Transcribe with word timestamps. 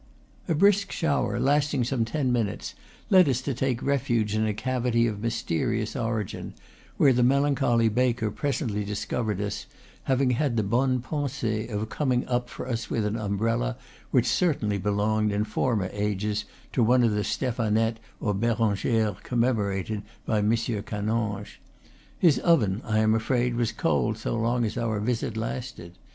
A 0.47 0.55
brisk 0.55 0.91
shower, 0.91 1.39
lasting 1.39 1.83
some 1.83 2.05
ten 2.05 2.31
minutes, 2.31 2.73
led 3.11 3.29
us 3.29 3.39
to 3.43 3.53
take 3.53 3.83
refuge 3.83 4.33
in 4.33 4.47
a 4.47 4.51
cavity, 4.51 5.05
of 5.05 5.21
mysterious 5.21 5.95
origin, 5.95 6.55
where 6.97 7.13
the 7.13 7.21
melancholy 7.21 7.87
baker 7.87 8.31
presently 8.31 8.83
discovered 8.83 9.39
us, 9.39 9.67
having 10.05 10.31
had 10.31 10.57
the 10.57 10.63
bonne 10.63 11.01
pensee 11.03 11.67
of 11.67 11.89
coming 11.89 12.27
up 12.27 12.49
for 12.49 12.67
us 12.67 12.89
with 12.89 13.05
an 13.05 13.15
umbrella 13.15 13.77
which 14.09 14.25
certainly 14.25 14.79
belonged, 14.79 15.31
in 15.31 15.43
former 15.43 15.87
ages, 15.93 16.45
to 16.73 16.81
one 16.81 17.03
of 17.03 17.11
the 17.11 17.23
Ste 17.23 17.55
phanettes 17.55 17.97
or 18.19 18.33
Berangeres 18.33 19.17
commemorated 19.21 20.01
by 20.25 20.39
M. 20.39 20.49
Canonge. 20.81 21.59
His 22.17 22.39
oven, 22.39 22.81
I 22.85 22.97
am 23.01 23.13
afraid, 23.13 23.53
was 23.55 23.71
cold 23.71 24.17
so 24.17 24.35
long 24.35 24.65
as 24.65 24.79
our 24.79 24.99
visit 24.99 25.37
lasted. 25.37 25.93